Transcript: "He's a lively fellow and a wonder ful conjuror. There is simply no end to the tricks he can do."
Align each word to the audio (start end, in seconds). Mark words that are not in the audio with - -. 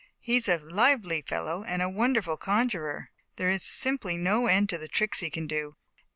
"He's 0.19 0.49
a 0.49 0.57
lively 0.57 1.21
fellow 1.21 1.63
and 1.63 1.83
a 1.83 1.87
wonder 1.87 2.23
ful 2.23 2.35
conjuror. 2.35 3.09
There 3.35 3.51
is 3.51 3.61
simply 3.61 4.17
no 4.17 4.47
end 4.47 4.67
to 4.69 4.79
the 4.79 4.87
tricks 4.87 5.19
he 5.19 5.29
can 5.29 5.45
do." 5.45 5.75